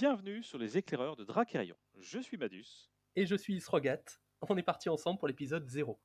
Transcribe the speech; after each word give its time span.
Bienvenue 0.00 0.42
sur 0.42 0.56
les 0.56 0.78
éclaireurs 0.78 1.14
de 1.14 1.24
Drakerion. 1.24 1.76
Je 1.98 2.20
suis 2.20 2.38
Madus. 2.38 2.88
Et 3.16 3.26
je 3.26 3.34
suis 3.34 3.60
Srogat. 3.60 4.00
On 4.48 4.56
est 4.56 4.62
parti 4.62 4.88
ensemble 4.88 5.18
pour 5.18 5.28
l'épisode 5.28 5.68
0. 5.68 6.00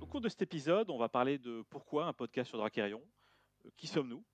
Au 0.00 0.06
cours 0.06 0.20
de 0.20 0.28
cet 0.28 0.42
épisode, 0.42 0.90
on 0.90 0.98
va 0.98 1.08
parler 1.08 1.38
de 1.38 1.62
pourquoi 1.70 2.06
un 2.06 2.12
podcast 2.12 2.48
sur 2.48 2.58
Drakerion, 2.58 3.00
euh, 3.64 3.70
qui 3.76 3.86
sommes-nous, 3.86 4.24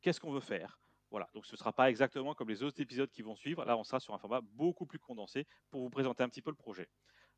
qu'est-ce 0.00 0.18
qu'on 0.18 0.32
veut 0.32 0.40
faire? 0.40 0.80
Voilà, 1.12 1.30
donc 1.34 1.46
ce 1.46 1.54
ne 1.54 1.56
sera 1.56 1.72
pas 1.72 1.88
exactement 1.88 2.34
comme 2.34 2.48
les 2.48 2.64
autres 2.64 2.80
épisodes 2.80 3.12
qui 3.12 3.22
vont 3.22 3.36
suivre. 3.36 3.64
Là, 3.64 3.76
on 3.76 3.84
sera 3.84 4.00
sur 4.00 4.12
un 4.12 4.18
format 4.18 4.40
beaucoup 4.40 4.86
plus 4.86 4.98
condensé 4.98 5.46
pour 5.70 5.82
vous 5.82 5.90
présenter 5.90 6.24
un 6.24 6.28
petit 6.28 6.42
peu 6.42 6.50
le 6.50 6.56
projet. 6.56 6.88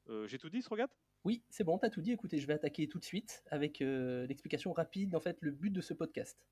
Euh, 0.09 0.27
J'ai 0.27 0.39
tout 0.39 0.49
dit, 0.49 0.63
Srogat? 0.63 0.89
Oui, 1.25 1.43
c'est 1.49 1.65
bon, 1.65 1.79
t'as 1.79 1.91
tout 1.91 2.01
dit. 2.01 2.13
Écoutez, 2.13 2.39
je 2.39 2.47
vais 2.47 2.55
attaquer 2.55 2.89
tout 2.89 2.99
de 2.99 3.05
suite 3.05 3.43
avec 3.51 3.81
euh, 3.81 4.27
l'explication 4.27 4.73
rapide, 4.73 5.15
en 5.15 5.21
fait, 5.21 5.39
le 5.41 5.53
but 5.53 5.71
de 5.71 5.81
ce 5.81 5.95
podcast. 5.95 6.47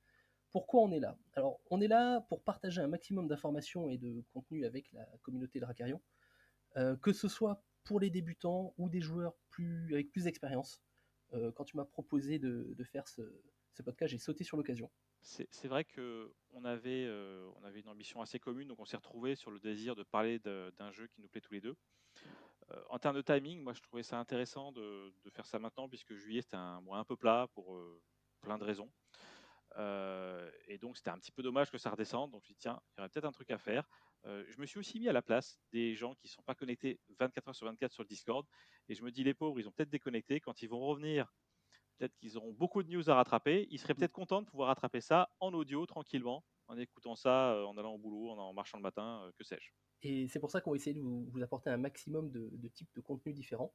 Pourquoi 0.50 0.82
on 0.82 0.92
est 0.92 1.00
là? 1.00 1.16
Alors, 1.34 1.60
on 1.70 1.80
est 1.80 1.88
là 1.88 2.20
pour 2.22 2.42
partager 2.42 2.80
un 2.80 2.88
maximum 2.88 3.28
d'informations 3.28 3.88
et 3.88 3.98
de 3.98 4.22
contenu 4.32 4.64
avec 4.64 4.90
la 4.92 5.04
communauté 5.22 5.60
Dracarion, 5.60 6.00
euh, 6.76 6.96
que 6.96 7.12
ce 7.12 7.28
soit 7.28 7.62
pour 7.84 8.00
les 8.00 8.10
débutants 8.10 8.74
ou 8.78 8.88
des 8.88 9.00
joueurs 9.00 9.36
plus, 9.50 9.92
avec 9.92 10.10
plus 10.10 10.24
d'expérience. 10.24 10.82
Euh, 11.34 11.52
quand 11.52 11.64
tu 11.64 11.76
m'as 11.76 11.84
proposé 11.84 12.38
de, 12.38 12.74
de 12.76 12.84
faire 12.84 13.06
ce, 13.08 13.22
ce 13.72 13.82
podcast, 13.82 14.10
j'ai 14.10 14.18
sauté 14.18 14.44
sur 14.44 14.56
l'occasion. 14.56 14.90
C'est 15.22 15.68
vrai 15.68 15.84
qu'on 15.84 16.64
avait, 16.64 17.04
euh, 17.06 17.48
on 17.60 17.64
avait 17.64 17.80
une 17.80 17.88
ambition 17.88 18.22
assez 18.22 18.38
commune, 18.38 18.68
donc 18.68 18.80
on 18.80 18.86
s'est 18.86 18.96
retrouvé 18.96 19.34
sur 19.34 19.50
le 19.50 19.60
désir 19.60 19.94
de 19.94 20.02
parler 20.02 20.38
de- 20.38 20.72
d'un 20.78 20.90
jeu 20.92 21.06
qui 21.08 21.20
nous 21.20 21.28
plaît 21.28 21.42
tous 21.42 21.52
les 21.52 21.60
deux. 21.60 21.76
Euh, 22.72 22.82
en 22.88 22.98
termes 22.98 23.16
de 23.16 23.22
timing, 23.22 23.62
moi 23.62 23.72
je 23.72 23.80
trouvais 23.80 24.02
ça 24.02 24.18
intéressant 24.18 24.72
de, 24.72 25.12
faire 25.34 25.46
ça 25.46 25.58
maintenant, 25.58 25.88
puisque 25.88 26.14
juillet 26.14 26.42
c'était 26.42 26.56
un 26.56 26.80
mois 26.80 26.98
un 26.98 27.04
peu 27.04 27.16
plat 27.16 27.48
pour 27.54 27.74
euh, 27.76 28.02
plein 28.40 28.58
de 28.58 28.64
raisons. 28.64 28.90
Euh, 29.76 30.50
et 30.66 30.78
donc 30.78 30.96
c'était 30.96 31.10
un 31.10 31.18
petit 31.18 31.30
peu 31.30 31.42
dommage 31.42 31.70
que 31.70 31.78
ça 31.78 31.90
redescende, 31.90 32.32
donc 32.32 32.42
je 32.42 32.46
me 32.46 32.46
suis 32.46 32.54
dit 32.54 32.60
tiens, 32.60 32.80
il 32.90 32.98
y 32.98 33.00
aurait 33.00 33.08
peut-être 33.08 33.24
un 33.24 33.32
truc 33.32 33.50
à 33.50 33.58
faire. 33.58 33.88
Je 34.24 34.60
me 34.60 34.66
suis 34.66 34.78
aussi 34.78 35.00
mis 35.00 35.08
à 35.08 35.14
la 35.14 35.22
place 35.22 35.58
des 35.72 35.94
gens 35.94 36.14
qui 36.14 36.26
ne 36.26 36.32
sont 36.32 36.42
pas 36.42 36.54
connectés 36.54 37.00
24 37.18 37.48
heures 37.48 37.54
sur 37.54 37.66
24 37.66 37.92
sur 37.92 38.02
le 38.02 38.08
Discord, 38.08 38.46
et 38.88 38.94
je 38.94 39.02
me 39.02 39.10
dis 39.10 39.24
les 39.24 39.32
pauvres, 39.32 39.58
ils 39.58 39.66
ont 39.66 39.72
peut-être 39.72 39.88
déconnecté, 39.88 40.40
quand 40.40 40.60
ils 40.60 40.68
vont 40.68 40.80
revenir 40.80 41.32
peut-être 42.00 42.16
qu'ils 42.16 42.38
auront 42.38 42.52
beaucoup 42.52 42.82
de 42.82 42.88
news 42.88 43.10
à 43.10 43.14
rattraper. 43.14 43.68
Ils 43.70 43.78
seraient 43.78 43.94
peut-être 43.94 44.12
contents 44.12 44.42
de 44.42 44.46
pouvoir 44.46 44.68
rattraper 44.68 45.00
ça 45.00 45.28
en 45.38 45.52
audio, 45.52 45.84
tranquillement, 45.86 46.44
en 46.66 46.78
écoutant 46.78 47.14
ça, 47.14 47.52
euh, 47.52 47.64
en 47.64 47.76
allant 47.76 47.94
au 47.94 47.98
boulot, 47.98 48.30
en, 48.30 48.52
marchant 48.54 48.78
le 48.78 48.82
matin, 48.82 49.22
euh, 49.24 49.32
que 49.38 49.44
sais-je. 49.44 49.70
Et 50.02 50.26
c'est 50.28 50.40
pour 50.40 50.50
ça 50.50 50.60
qu'on 50.60 50.70
va 50.70 50.76
essayer 50.76 50.94
de 50.94 51.00
vous, 51.00 51.28
vous 51.30 51.42
apporter 51.42 51.68
un 51.70 51.76
maximum 51.76 52.30
de, 52.30 52.48
de 52.52 52.68
types 52.68 52.88
de 52.96 53.02
contenus 53.02 53.34
différents, 53.34 53.74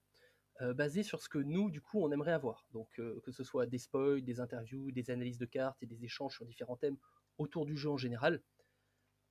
euh, 0.62 0.74
basés 0.74 1.04
sur 1.04 1.22
ce 1.22 1.28
que 1.28 1.38
nous, 1.38 1.70
du 1.70 1.82
coup, 1.82 2.02
on 2.02 2.12
aimerait 2.12 2.32
avoir. 2.32 2.66
Donc, 2.72 2.88
euh, 3.00 3.20
que 3.26 3.32
ce 3.32 3.44
soit 3.44 3.66
des 3.66 3.78
spoils, 3.78 4.24
des 4.24 4.40
interviews, 4.40 4.90
des 4.92 5.12
analyses 5.12 5.38
de 5.38 5.46
cartes 5.46 5.82
et 5.84 5.86
des 5.86 6.06
échanges 6.06 6.36
sur 6.36 6.46
différents 6.46 6.78
thèmes 6.78 6.98
autour 7.38 7.66
du 7.66 7.76
jeu 7.76 7.90
en 7.90 7.98
général. 7.98 8.42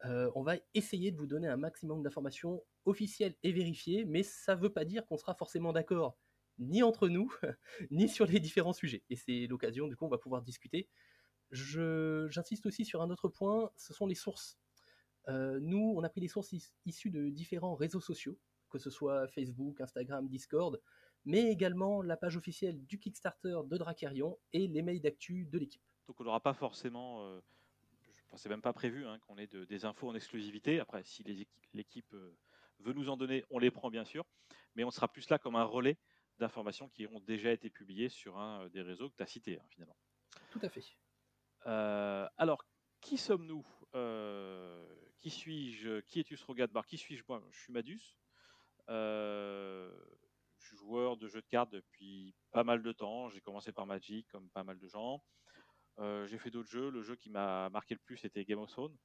Euh, 0.04 0.30
on 0.34 0.42
va 0.42 0.56
essayer 0.74 1.12
de 1.12 1.16
vous 1.16 1.26
donner 1.26 1.48
un 1.48 1.56
maximum 1.56 2.02
d'informations 2.02 2.62
officielles 2.84 3.34
et 3.42 3.52
vérifiées, 3.52 4.04
mais 4.04 4.22
ça 4.22 4.54
ne 4.54 4.60
veut 4.60 4.72
pas 4.72 4.84
dire 4.84 5.06
qu'on 5.06 5.16
sera 5.16 5.34
forcément 5.34 5.72
d'accord 5.72 6.18
ni 6.58 6.82
entre 6.82 7.08
nous, 7.08 7.32
ni 7.90 8.08
sur 8.08 8.26
les 8.26 8.40
différents 8.40 8.72
sujets. 8.72 9.02
Et 9.10 9.16
c'est 9.16 9.46
l'occasion, 9.46 9.88
du 9.88 9.96
coup, 9.96 10.04
on 10.06 10.10
va 10.10 10.18
pouvoir 10.18 10.42
discuter. 10.42 10.88
J'insiste 11.50 12.66
aussi 12.66 12.84
sur 12.84 13.02
un 13.02 13.10
autre 13.10 13.28
point, 13.28 13.70
ce 13.76 13.92
sont 13.92 14.06
les 14.06 14.14
sources. 14.14 14.58
Euh, 15.28 15.58
nous, 15.60 15.94
on 15.96 16.02
a 16.02 16.08
pris 16.08 16.20
des 16.20 16.28
sources 16.28 16.52
is- 16.52 16.72
issues 16.84 17.10
de 17.10 17.30
différents 17.30 17.74
réseaux 17.74 18.00
sociaux, 18.00 18.38
que 18.70 18.78
ce 18.78 18.90
soit 18.90 19.26
Facebook, 19.28 19.80
Instagram, 19.80 20.28
Discord, 20.28 20.80
mais 21.24 21.50
également 21.50 22.02
la 22.02 22.16
page 22.16 22.36
officielle 22.36 22.84
du 22.84 22.98
Kickstarter 22.98 23.56
de 23.66 23.76
Dracarion 23.78 24.38
et 24.52 24.66
les 24.68 24.82
mails 24.82 25.00
d'actu 25.00 25.46
de 25.46 25.58
l'équipe. 25.58 25.82
Donc 26.06 26.20
on 26.20 26.24
n'aura 26.24 26.40
pas 26.40 26.52
forcément, 26.52 27.24
euh, 27.26 27.40
pensais 28.28 28.48
même 28.48 28.60
pas 28.62 28.72
prévu 28.72 29.06
hein, 29.06 29.18
qu'on 29.20 29.38
ait 29.38 29.46
de- 29.46 29.64
des 29.64 29.84
infos 29.84 30.08
en 30.08 30.14
exclusivité. 30.14 30.80
Après, 30.80 31.02
si 31.04 31.22
l'équipe 31.72 32.12
euh, 32.12 32.36
veut 32.80 32.92
nous 32.92 33.08
en 33.08 33.16
donner, 33.16 33.44
on 33.50 33.58
les 33.58 33.70
prend 33.70 33.90
bien 33.90 34.04
sûr, 34.04 34.26
mais 34.74 34.84
on 34.84 34.90
sera 34.90 35.08
plus 35.08 35.28
là 35.30 35.38
comme 35.38 35.56
un 35.56 35.64
relais 35.64 35.96
d'informations 36.38 36.88
qui 36.88 37.06
ont 37.06 37.20
déjà 37.20 37.52
été 37.52 37.70
publiées 37.70 38.08
sur 38.08 38.38
un 38.38 38.62
euh, 38.62 38.68
des 38.68 38.82
réseaux 38.82 39.08
que 39.10 39.16
tu 39.16 39.22
as 39.22 39.26
cités 39.26 39.58
hein, 39.58 39.64
finalement. 39.68 39.96
Tout 40.50 40.60
à 40.62 40.68
fait. 40.68 40.84
Euh, 41.66 42.28
alors, 42.36 42.64
qui 43.00 43.16
sommes-nous? 43.16 43.66
Euh, 43.94 44.84
Qui 45.20 45.30
suis-je? 45.30 46.00
Qui 46.00 46.20
es-tu, 46.20 46.36
Srogat 46.36 46.66
Bar 46.66 46.86
Qui 46.86 46.98
suis-je 46.98 47.24
Moi, 47.28 47.42
je 47.50 47.60
suis 47.60 47.72
Madus. 47.72 48.18
Euh, 48.88 49.90
je 50.58 50.66
suis 50.66 50.76
joueur 50.76 51.16
de 51.16 51.28
jeux 51.28 51.40
de 51.40 51.46
cartes 51.46 51.70
depuis 51.70 52.34
pas 52.50 52.64
mal 52.64 52.82
de 52.82 52.92
temps. 52.92 53.28
J'ai 53.30 53.40
commencé 53.40 53.72
par 53.72 53.86
Magic, 53.86 54.26
comme 54.28 54.50
pas 54.50 54.64
mal 54.64 54.78
de 54.78 54.88
gens. 54.88 55.22
J'ai 55.98 56.38
fait 56.38 56.50
d'autres 56.50 56.68
jeux. 56.68 56.90
Le 56.90 57.02
jeu 57.02 57.16
qui 57.16 57.30
m'a 57.30 57.70
marqué 57.70 57.94
le 57.94 58.00
plus, 58.00 58.16
c'était 58.16 58.44
Game 58.44 58.58
of 58.58 58.70
Thrones. 58.70 58.96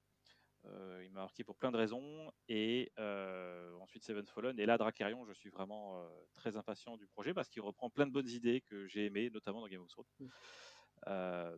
Euh, 0.65 1.03
il 1.05 1.11
m'a 1.11 1.21
marqué 1.21 1.43
pour 1.43 1.57
plein 1.57 1.71
de 1.71 1.77
raisons. 1.77 2.31
Et 2.47 2.91
euh, 2.99 3.73
ensuite 3.79 4.03
Seven 4.03 4.25
Fallen. 4.27 4.59
Et 4.59 4.65
là, 4.65 4.77
Dracarion, 4.77 5.25
je 5.25 5.33
suis 5.33 5.49
vraiment 5.49 6.01
euh, 6.01 6.09
très 6.33 6.57
impatient 6.57 6.97
du 6.97 7.07
projet 7.07 7.33
parce 7.33 7.49
qu'il 7.49 7.61
reprend 7.61 7.89
plein 7.89 8.05
de 8.05 8.11
bonnes 8.11 8.29
idées 8.29 8.61
que 8.61 8.87
j'ai 8.87 9.05
aimées, 9.05 9.29
notamment 9.29 9.61
dans 9.61 9.67
Game 9.67 9.81
of 9.81 9.89
Thrones. 9.89 10.05
Mm. 10.19 10.27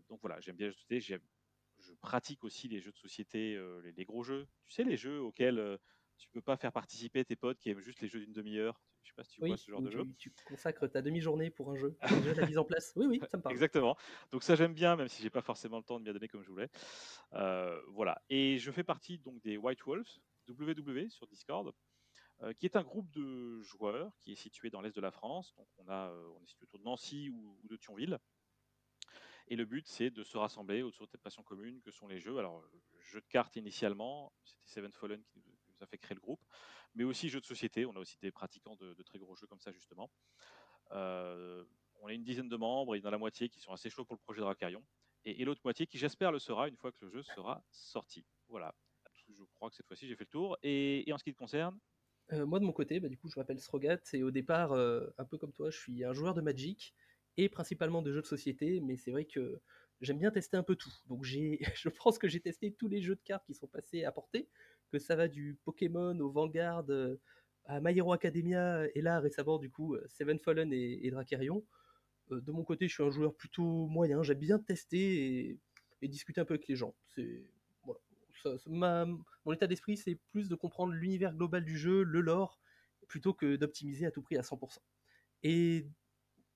Donc 0.08 0.20
voilà, 0.22 0.40
j'aime 0.40 0.56
bien 0.56 0.68
les 0.68 0.72
jeux 0.72 0.76
de 0.76 0.80
société. 0.82 1.00
J'aime- 1.02 1.28
Je 1.80 1.94
pratique 1.94 2.44
aussi 2.44 2.68
les 2.68 2.80
jeux 2.80 2.92
de 2.92 2.98
société, 2.98 3.60
les, 3.84 3.92
les 3.92 4.06
gros 4.06 4.24
jeux. 4.24 4.48
Tu 4.66 4.74
sais, 4.74 4.84
les 4.84 4.98
jeux 4.98 5.20
auxquels 5.20 5.80
tu 6.22 6.30
peux 6.30 6.42
pas 6.42 6.56
faire 6.56 6.72
participer 6.72 7.26
tes 7.26 7.36
potes 7.36 7.58
qui 7.60 7.70
aiment 7.70 7.80
juste 7.80 8.00
les 8.02 8.08
jeux 8.08 8.20
d'une 8.20 8.32
demi-heure. 8.32 8.80
Je 9.04 9.10
sais 9.10 9.16
pas 9.16 9.24
si 9.24 9.32
tu 9.32 9.46
vois 9.46 9.58
ce 9.58 9.72
genre 9.72 9.82
de 9.82 9.90
jeu. 9.90 10.06
tu, 10.20 10.32
tu 10.32 10.44
consacres 10.46 10.90
ta 10.90 11.02
demi-journée 11.02 11.50
pour 11.50 11.72
un 11.72 11.76
jeu, 11.76 11.98
déjà 12.24 12.42
la 12.42 12.48
mise 12.48 12.58
en 12.60 12.64
place. 12.64 12.94
Oui, 12.96 13.08
oui, 13.08 13.20
ça 13.30 13.38
me 13.38 13.42
parle. 13.42 13.54
Exactement. 13.54 13.98
Donc 14.32 14.44
ça 14.44 14.56
j'aime 14.56 14.74
bien, 14.74 14.96
même 14.96 15.08
si 15.08 15.24
j'ai 15.24 15.32
pas 15.32 15.42
forcément 15.42 15.78
le 15.78 15.84
temps 15.84 16.00
de 16.00 16.04
m'y 16.04 16.10
adonner 16.10 16.28
comme 16.28 16.44
je 16.44 16.50
voulais. 16.50 16.70
Euh, 17.34 17.82
voilà. 17.90 18.22
Et 18.30 18.60
je 18.60 18.72
fais 18.72 18.84
partie 18.84 19.18
donc 19.18 19.42
des 19.42 19.58
White 19.58 19.82
Wolves, 19.84 20.20
WW 20.48 21.10
sur 21.10 21.26
Discord, 21.28 21.74
euh, 22.44 22.54
qui 22.54 22.66
est 22.66 22.76
un 22.76 22.84
groupe 22.84 23.10
de 23.10 23.62
joueurs 23.62 24.16
qui 24.20 24.34
est 24.34 24.36
situé 24.36 24.70
dans 24.70 24.82
l'est 24.82 24.96
de 24.96 25.02
la 25.02 25.12
France. 25.12 25.56
Donc 25.56 25.68
on 25.80 25.88
a, 25.88 26.12
euh, 26.12 26.30
on 26.40 26.44
est 26.44 26.48
situé 26.48 26.66
autour 26.66 26.80
de 26.80 26.86
Nancy 26.86 27.30
ou, 27.32 27.58
ou 27.64 27.68
de 27.68 27.78
Thionville. 27.78 28.20
Et 29.48 29.56
le 29.56 29.66
but 29.66 29.88
c'est 29.88 30.12
de 30.12 30.24
se 30.24 30.38
rassembler 30.38 30.84
autour 30.84 31.08
de 31.08 31.12
cette 31.12 31.22
passion 31.22 31.42
commune 31.42 31.82
que 31.82 31.92
sont 31.92 32.08
les 32.08 32.20
jeux. 32.20 32.38
Alors 32.38 32.64
jeux 33.00 33.22
de 33.22 33.28
cartes 33.28 33.56
initialement, 33.56 34.32
c'était 34.46 34.68
Seven 34.68 34.94
Fallen 34.94 35.22
qui 35.24 35.40
nous, 35.40 35.58
nous 35.82 35.84
a 35.84 35.88
fait 35.88 35.98
créer 35.98 36.16
le 36.16 36.22
groupe, 36.22 36.44
mais 36.94 37.04
aussi 37.04 37.30
jeux 37.30 37.42
de 37.42 37.46
société. 37.46 37.86
On 37.86 37.96
a 37.96 38.00
aussi 38.00 38.18
des 38.20 38.32
pratiquants 38.32 38.76
de, 38.76 38.94
de 38.94 39.04
très 39.04 39.20
gros 39.20 39.36
jeux 39.36 39.48
comme 39.48 39.60
ça 39.60 39.72
justement. 39.72 40.12
Euh, 40.92 41.66
on 42.02 42.10
est 42.10 42.16
une 42.16 42.24
dizaine 42.24 42.50
de 42.50 42.58
membres, 42.58 42.96
il 42.96 43.02
y 43.02 43.04
en 43.04 43.08
a 43.08 43.12
la 43.12 43.18
moitié 43.18 43.50
qui 43.50 43.60
sont 43.60 43.74
assez 43.74 43.90
chauds 43.90 44.06
pour 44.06 44.16
le 44.16 44.22
projet 44.22 44.42
Dracarion, 44.42 44.84
et, 45.26 45.42
et 45.42 45.46
l'autre 45.46 45.62
moitié 45.64 45.88
qui, 45.88 45.98
j'espère, 45.98 46.32
le 46.32 46.40
sera 46.40 46.68
une 46.68 46.78
fois 46.78 46.92
que 46.92 47.06
le 47.06 47.12
jeu 47.12 47.24
sera 47.24 47.64
sorti. 47.72 48.26
Voilà. 48.48 48.74
Je 49.28 49.44
crois 49.56 49.70
que 49.70 49.76
cette 49.76 49.88
fois-ci, 49.88 50.08
j'ai 50.08 50.16
fait 50.16 50.26
le 50.26 50.30
tour. 50.30 50.58
Et, 50.64 51.08
et 51.08 51.14
en 51.14 51.18
ce 51.18 51.24
qui 51.24 51.32
te 51.34 51.38
concerne, 51.38 51.80
Euh, 52.34 52.46
moi 52.46 52.60
de 52.60 52.66
mon 52.66 52.74
côté, 52.74 53.00
bah, 53.00 53.10
du 53.10 53.18
coup, 53.18 53.30
je 53.30 53.38
m'appelle 53.40 53.60
Srogat 53.60 54.00
et 54.14 54.24
au 54.24 54.32
départ, 54.32 54.72
euh, 54.72 55.10
un 55.18 55.26
peu 55.26 55.38
comme 55.38 55.52
toi, 55.52 55.70
je 55.70 55.78
suis 55.78 56.04
un 56.06 56.14
joueur 56.14 56.34
de 56.34 56.42
Magic 56.42 56.94
et 57.38 57.50
principalement 57.50 58.02
de 58.02 58.12
jeux 58.12 58.22
de 58.22 58.28
société, 58.28 58.80
mais 58.82 58.96
c'est 58.98 59.12
vrai 59.12 59.26
que 59.26 59.62
j'aime 60.02 60.18
bien 60.18 60.32
tester 60.32 60.58
un 60.58 60.64
peu 60.64 60.76
tout. 60.76 60.94
Donc 61.08 61.24
je 61.26 61.90
pense 61.90 62.18
que 62.18 62.28
j'ai 62.28 62.40
testé 62.40 62.74
tous 62.74 62.88
les 62.88 63.02
jeux 63.02 63.16
de 63.16 63.22
cartes 63.24 63.46
qui 63.46 63.54
sont 63.54 63.68
passés 63.68 64.04
à 64.04 64.12
portée, 64.12 64.50
que 64.92 65.00
ça 65.00 65.16
va 65.16 65.28
du 65.28 65.58
Pokémon 65.64 66.20
au 66.20 66.30
Vanguard 66.30 66.86
euh, 66.90 67.20
à 67.66 67.80
My 67.80 67.98
Hero 67.98 68.12
Academia 68.12 68.86
et 68.96 69.02
là 69.02 69.20
récemment 69.20 69.58
du 69.58 69.70
coup 69.70 69.96
euh, 69.96 70.04
Seven 70.08 70.40
Fallen 70.40 70.74
et, 70.74 71.06
et 71.06 71.12
Dracarion. 71.12 71.64
Euh, 72.32 72.42
de 72.42 72.52
mon 72.52 72.64
côté, 72.64 72.88
je 72.88 72.94
suis 72.94 73.04
un 73.04 73.12
joueur 73.12 73.34
plutôt 73.36 73.88
moyen. 73.88 74.24
J'aime 74.24 74.40
bien 74.40 74.60
tester 74.60 75.60
et, 76.02 76.08
discuter 76.08 76.42
un 76.42 76.46
peu 76.46 76.56
avec 76.56 76.68
les 76.68 76.76
gens. 76.76 76.96
C'est 77.16 77.46
mon 78.68 79.54
état 79.54 79.68
d'esprit, 79.68 79.98
c'est 79.98 80.18
plus 80.32 80.50
de 80.50 80.56
comprendre 80.56 80.94
l'univers 80.94 81.36
global 81.36 81.64
du 81.64 81.78
jeu, 81.78 82.02
le 82.02 82.22
lore, 82.22 82.60
plutôt 83.08 83.34
que 83.34 83.56
d'optimiser 83.56 84.08
à 84.08 84.12
tout 84.12 84.24
prix 84.24 84.38
à 84.38 84.42
100%. 84.42 84.80
Et 85.44 85.86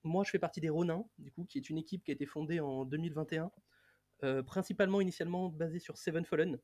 moi, 0.06 0.24
je 0.24 0.30
fais 0.30 0.38
partie 0.38 0.60
des 0.60 0.68
Ronins, 0.68 1.04
du 1.18 1.30
coup, 1.30 1.44
qui 1.44 1.58
est 1.58 1.68
une 1.68 1.78
équipe 1.78 2.04
qui 2.04 2.10
a 2.10 2.14
été 2.14 2.26
fondée 2.26 2.60
en 2.60 2.84
2021, 2.84 3.50
euh, 4.24 4.42
principalement 4.42 5.00
initialement 5.00 5.48
basée 5.48 5.78
sur 5.78 5.98
Seven 5.98 6.24
Fallen. 6.24 6.58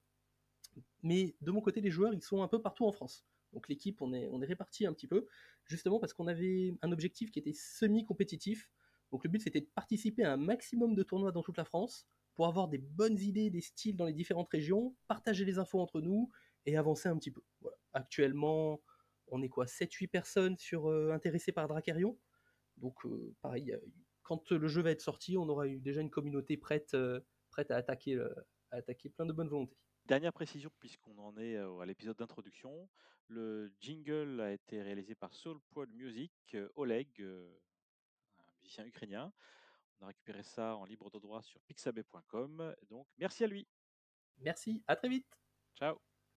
Mais 1.02 1.36
de 1.40 1.50
mon 1.50 1.60
côté, 1.60 1.80
les 1.80 1.90
joueurs, 1.90 2.14
ils 2.14 2.22
sont 2.22 2.42
un 2.42 2.48
peu 2.48 2.62
partout 2.62 2.86
en 2.86 2.92
France. 2.92 3.26
Donc 3.52 3.68
l'équipe, 3.68 4.00
on 4.00 4.14
est, 4.14 4.28
on 4.32 4.40
est 4.40 4.46
répartis 4.46 4.86
un 4.86 4.92
petit 4.92 5.06
peu, 5.06 5.26
justement 5.66 5.98
parce 5.98 6.14
qu'on 6.14 6.26
avait 6.26 6.74
un 6.80 6.92
objectif 6.92 7.30
qui 7.30 7.38
était 7.38 7.52
semi-compétitif. 7.52 8.70
Donc 9.10 9.24
le 9.24 9.30
but, 9.30 9.42
c'était 9.42 9.60
de 9.60 9.68
participer 9.74 10.24
à 10.24 10.32
un 10.32 10.36
maximum 10.38 10.94
de 10.94 11.02
tournois 11.02 11.32
dans 11.32 11.42
toute 11.42 11.58
la 11.58 11.64
France 11.66 12.06
pour 12.34 12.46
avoir 12.46 12.68
des 12.68 12.78
bonnes 12.78 13.18
idées, 13.18 13.50
des 13.50 13.60
styles 13.60 13.96
dans 13.96 14.06
les 14.06 14.14
différentes 14.14 14.48
régions, 14.48 14.94
partager 15.06 15.44
les 15.44 15.58
infos 15.58 15.80
entre 15.80 16.00
nous 16.00 16.30
et 16.64 16.78
avancer 16.78 17.10
un 17.10 17.18
petit 17.18 17.30
peu. 17.30 17.42
Actuellement, 17.92 18.80
on 19.28 19.42
est 19.42 19.48
quoi 19.48 19.66
7-8 19.66 20.08
personnes 20.08 20.56
sur, 20.56 20.88
euh, 20.88 21.12
intéressées 21.12 21.52
par 21.52 21.68
Dracarion. 21.68 22.16
Donc 22.76 23.04
euh, 23.06 23.34
pareil, 23.42 23.72
euh, 23.72 23.78
quand 24.22 24.50
le 24.52 24.68
jeu 24.68 24.82
va 24.82 24.90
être 24.90 25.00
sorti, 25.00 25.36
on 25.36 25.48
aura 25.48 25.66
eu 25.66 25.80
déjà 25.80 26.00
une 26.00 26.10
communauté 26.10 26.56
prête, 26.56 26.94
euh, 26.94 27.20
prête 27.50 27.70
à, 27.70 27.76
attaquer, 27.76 28.18
à 28.70 28.76
attaquer 28.76 29.08
plein 29.08 29.26
de 29.26 29.32
bonne 29.32 29.48
volonté. 29.48 29.76
dernière 30.06 30.32
précision, 30.32 30.70
puisqu'on 30.78 31.18
en 31.18 31.36
est 31.36 31.56
à 31.56 31.84
l'épisode 31.86 32.16
d'introduction, 32.16 32.88
le 33.28 33.72
jingle 33.80 34.40
a 34.40 34.52
été 34.52 34.82
réalisé 34.82 35.14
par 35.14 35.34
Soul 35.34 35.60
Prod 35.70 35.90
Music, 35.92 36.56
Oleg, 36.76 37.08
un 37.20 38.52
musicien 38.60 38.84
ukrainien. 38.84 39.32
On 40.00 40.04
a 40.04 40.08
récupéré 40.08 40.42
ça 40.42 40.76
en 40.76 40.84
libre 40.84 41.10
de 41.10 41.18
droit 41.18 41.42
sur 41.42 41.60
pixabay.com. 41.62 42.74
Donc 42.88 43.06
merci 43.18 43.44
à 43.44 43.46
lui. 43.46 43.68
Merci, 44.38 44.82
à 44.86 44.96
très 44.96 45.08
vite. 45.08 45.38
Ciao. 45.76 46.11